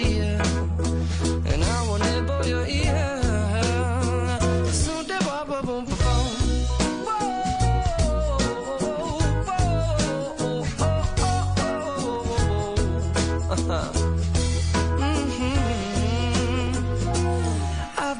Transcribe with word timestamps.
and 0.00 1.64
I 1.64 1.86
will 1.86 1.98
nibble 1.98 2.46
your 2.46 2.66
ear. 2.66 3.20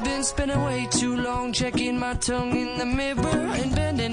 Been 0.03 0.23
spending 0.23 0.63
way 0.63 0.87
too 0.91 1.15
long 1.17 1.51
checking 1.51 1.97
my 1.97 2.13
tongue 2.13 2.55
in 2.55 2.77
the 2.77 2.85
mirror 2.85 3.44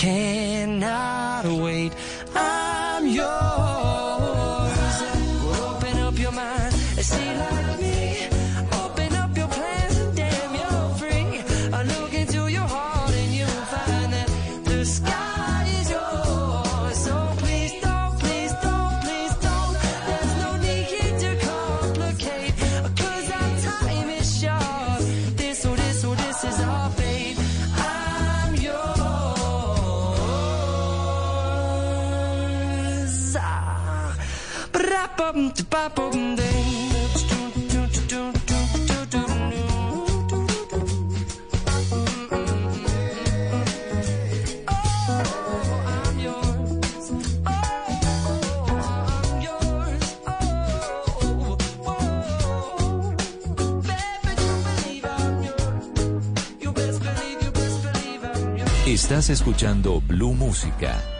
cannot 0.00 1.44
wait. 1.44 1.92
I'm 2.34 3.06
yours. 3.06 3.69
Estás 59.10 59.30
escuchando 59.30 60.00
Blue 60.00 60.34
Música. 60.34 61.19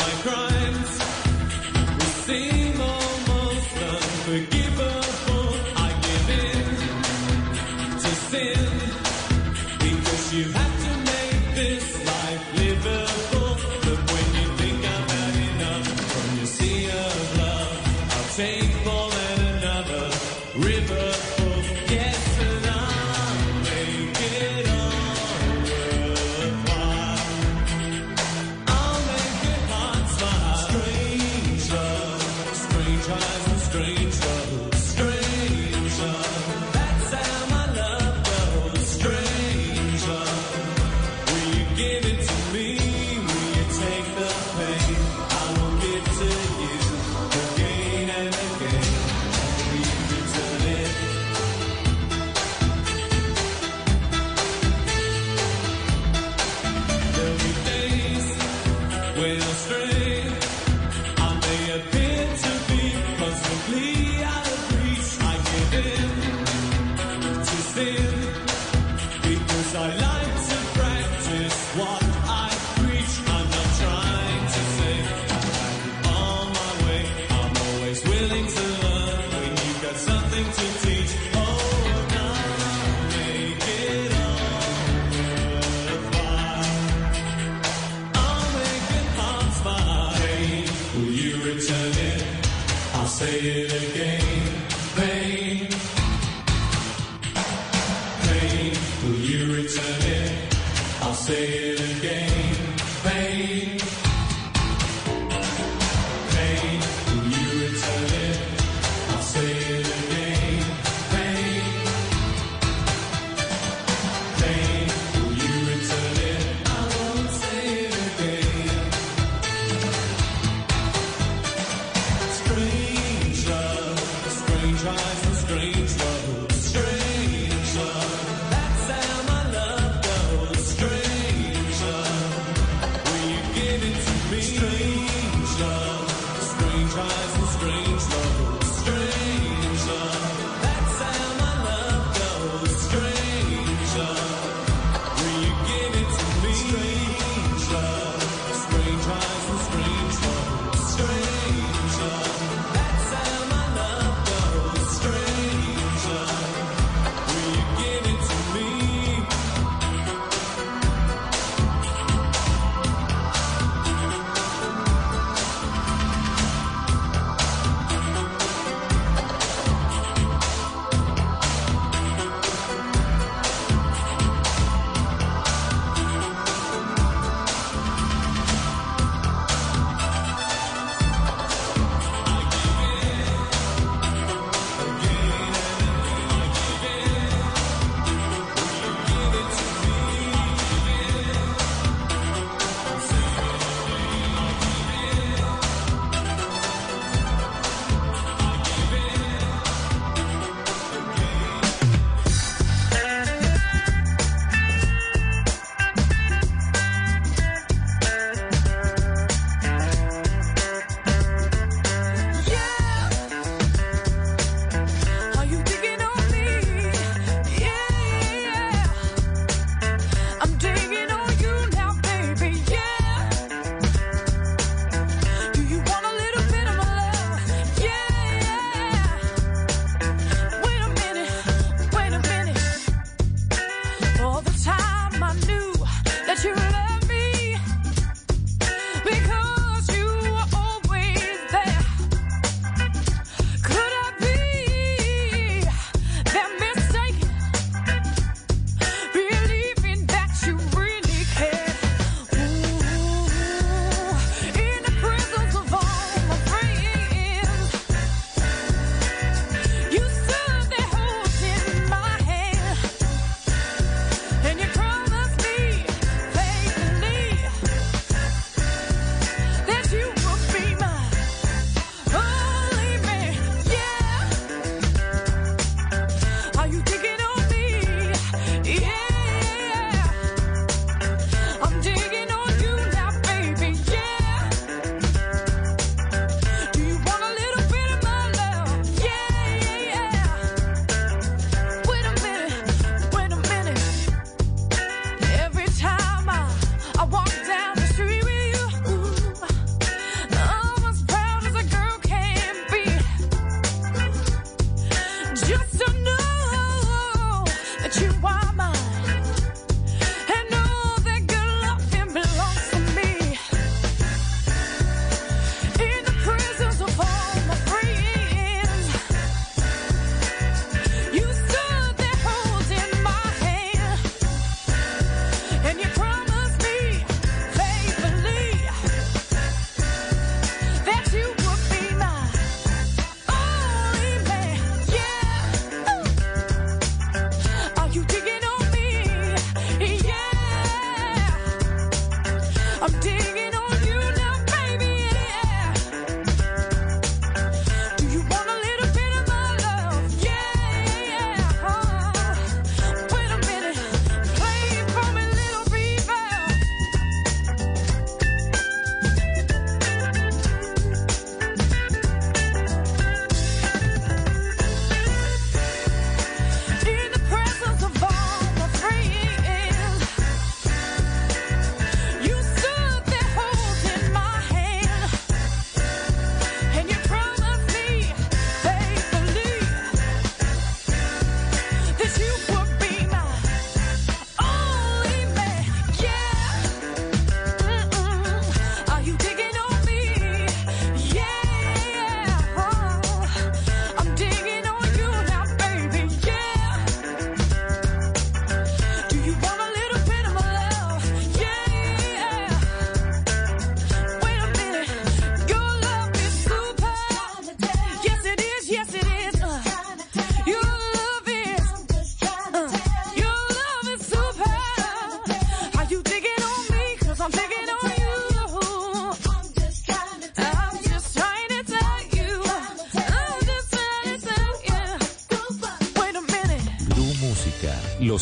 my 0.00 0.12
crimes 0.24 0.92
will 1.98 2.14
seem 2.26 2.80
almost 2.80 3.76
unforgivable. 3.76 4.59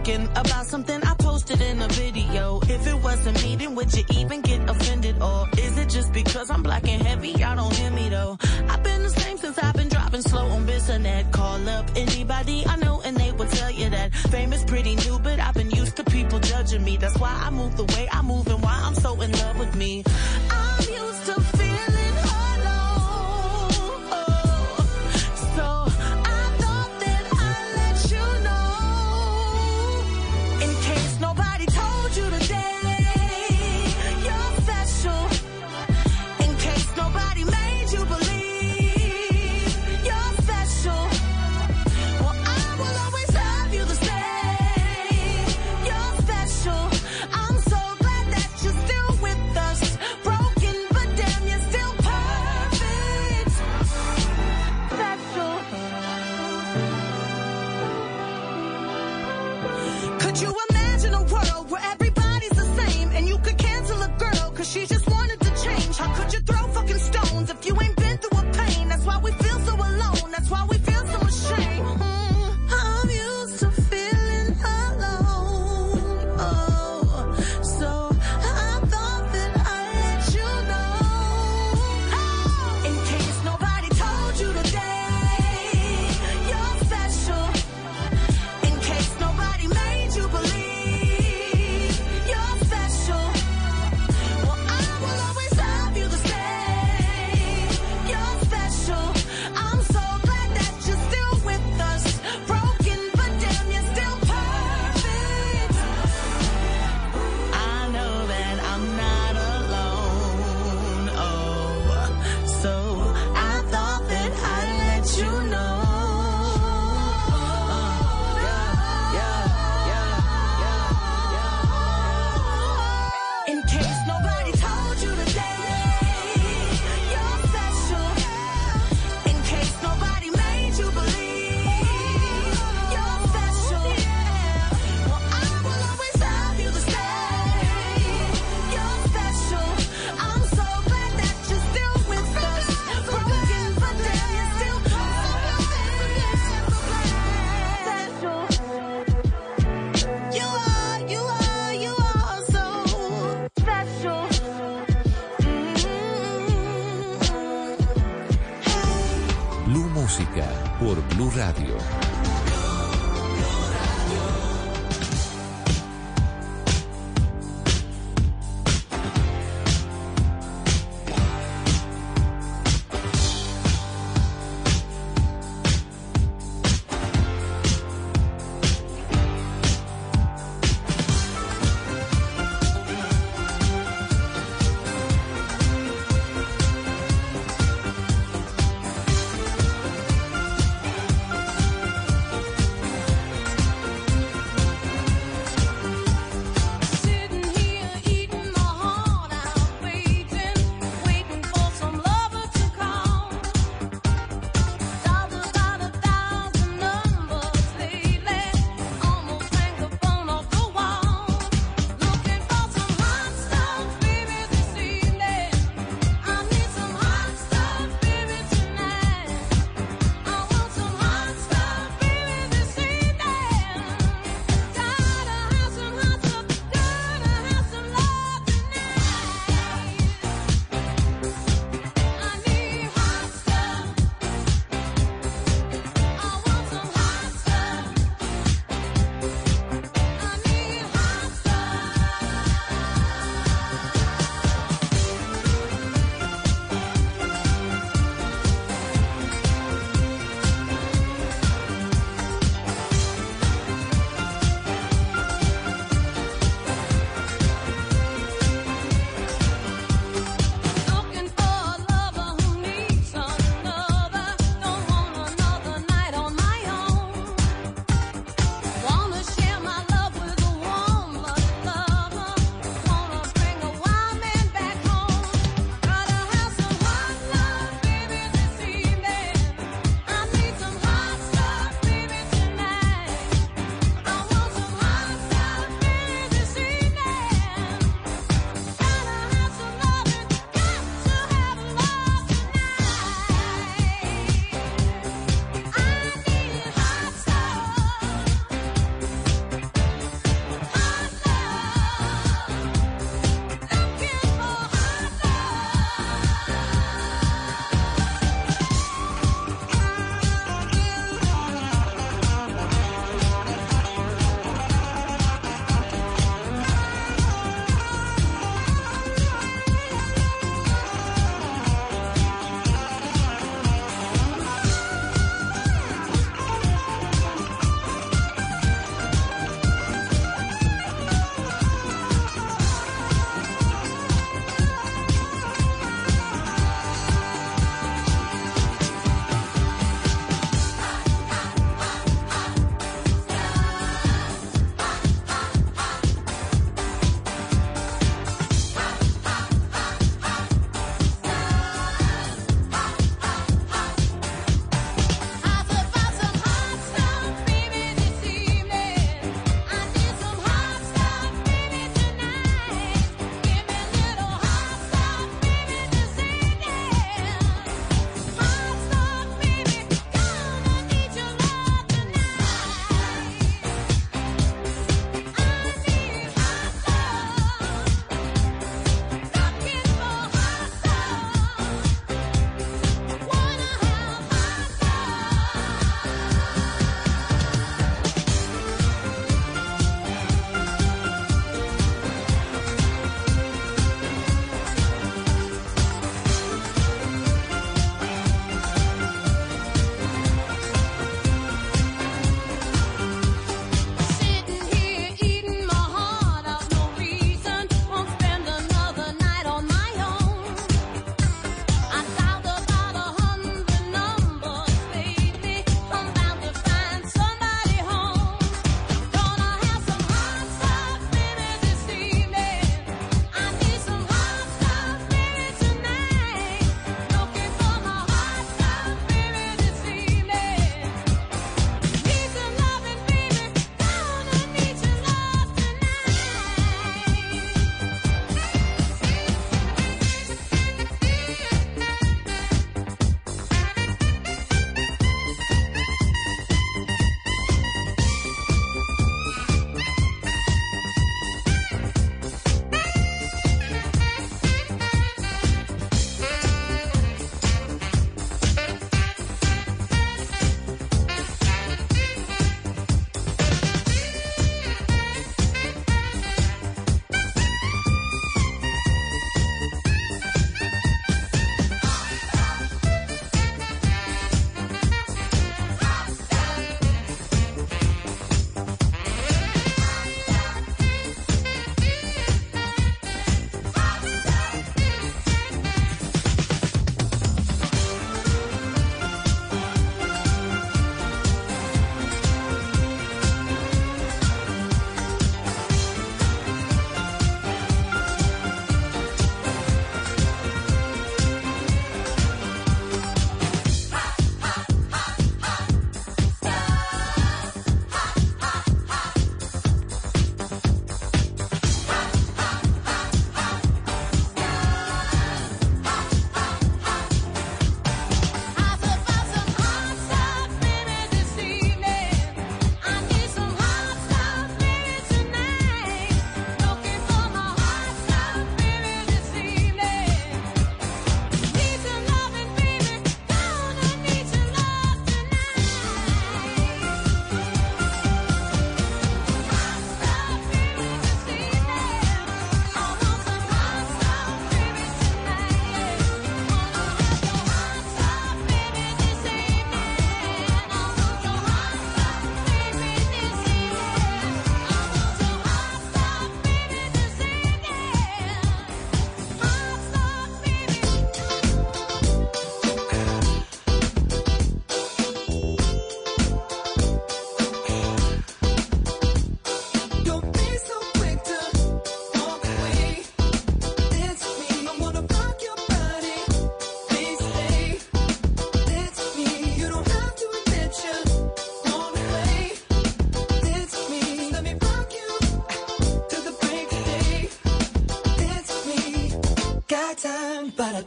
talking 0.00 0.28
about 0.34 0.66
something 0.66 1.02
I 1.02 1.14
posted 1.18 1.60
in 1.60 1.82
a 1.82 1.88
video. 1.88 2.60
If 2.62 2.86
it 2.86 2.98
wasn't 3.02 3.42
me, 3.42 3.56
then 3.56 3.74
would 3.74 3.92
you 3.94 4.04
even 4.14 4.40
get 4.40 4.68
offended? 4.68 5.20
Or 5.20 5.46
is 5.58 5.76
it 5.76 5.88
just 5.90 6.12
because 6.12 6.50
I'm 6.50 6.62
black 6.62 6.88
and 6.88 7.02
heavy? 7.02 7.30
Y'all 7.30 7.56
don't 7.56 7.74
hear 7.74 7.90
me 7.90 8.08
though. 8.08 8.38
I've 8.68 8.82
been 8.82 9.02
the 9.02 9.10
same 9.10 9.36
since 9.36 9.58
I've 9.58 9.74
been 9.74 9.88
driving 9.88 10.22
slow 10.22 10.46
on 10.48 10.66
Bissonnet. 10.66 11.32
Call 11.32 11.68
up 11.68 11.90
anybody 11.96 12.64
I 12.66 12.76
know 12.76 13.02
and 13.04 13.16
they 13.16 13.32
will 13.32 13.48
tell 13.48 13.70
you 13.70 13.90
that 13.90 14.14
fame 14.14 14.52
is 14.52 14.64
pretty 14.64 14.96
new, 14.96 15.18
but 15.18 15.38
I've 15.38 15.54
been 15.54 15.70
used 15.70 15.96
to 15.96 16.04
people 16.04 16.38
judging 16.40 16.82
me. 16.82 16.96
That's 16.96 17.18
why 17.18 17.32
I 17.46 17.50
move 17.50 17.76
the 17.76 17.84
way 17.84 18.08
I 18.10 18.22
move 18.22 18.46
and 18.48 18.62
why 18.62 18.80
I'm 18.82 18.94
so 18.94 19.20
in 19.20 19.32
love 19.32 19.58
with 19.58 19.74
me. 19.76 20.04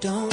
don't 0.04 0.33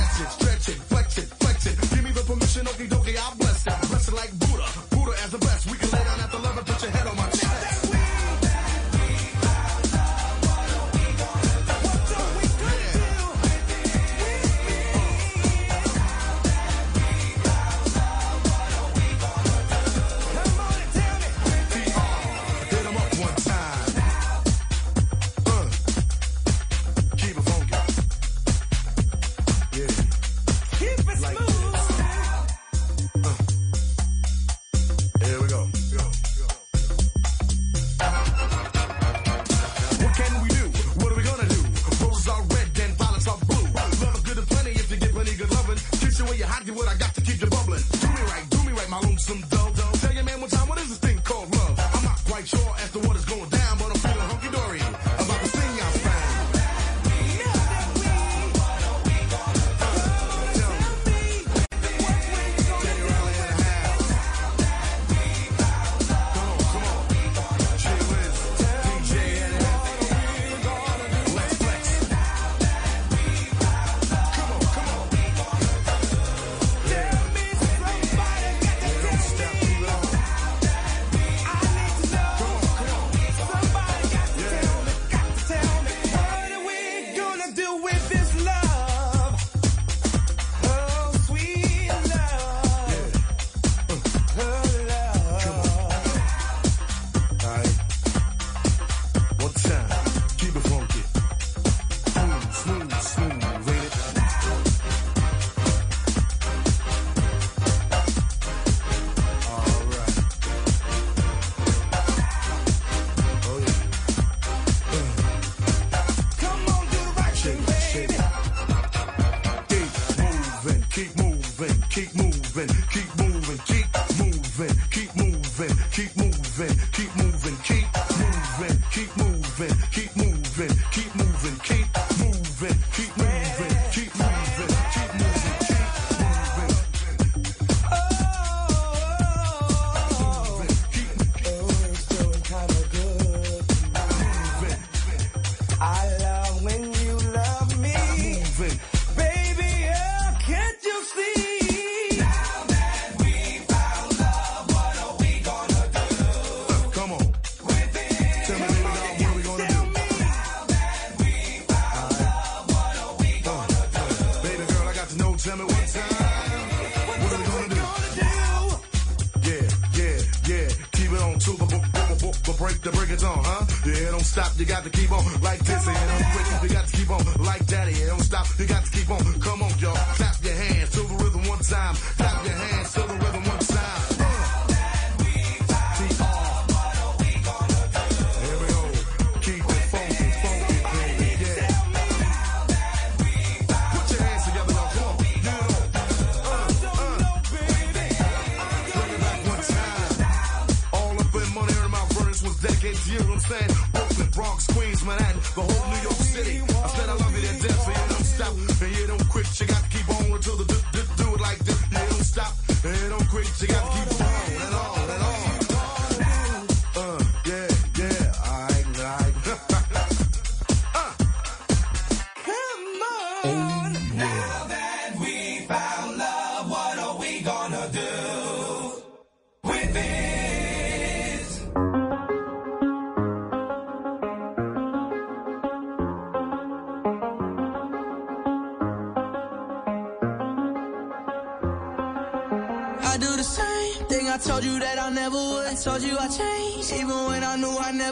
stretch 0.00 0.20
it, 0.20 0.32
stretch 0.32 0.68
it, 0.68 0.82
flex 0.88 1.18
it, 1.18 1.28
flex 1.40 1.66
it. 1.66 1.80
Give 1.90 2.04
me 2.04 2.10
the 2.12 2.22
permission, 2.22 2.66
okie 2.66 2.88
dokie, 2.88 3.16
I'll 3.18 3.36
bless 3.36 3.66
it. 3.66 3.88
Bless 3.88 4.08
it 4.08 4.14
like 4.14 4.32
Buddha, 4.38 4.66
Buddha 4.90 5.12
as 5.24 5.30
the 5.30 5.38
best. 5.38 5.70
We 5.70 5.76
can 5.76 5.90
lay 5.90 6.04
down 6.04 6.20
at 6.20 6.30
the 6.30 6.38
level, 6.38 6.62
put 6.64 6.82
your 6.82 6.90
head 6.90 7.06
on 7.06 7.16
my 7.16 7.28
chest. 7.30 7.69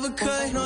never 0.00 0.14
could. 0.14 0.57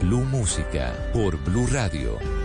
Blue 0.00 0.24
Música 0.24 0.92
por 1.12 1.36
Blue 1.44 1.66
Radio 1.70 2.39